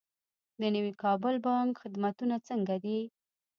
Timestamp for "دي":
2.83-2.99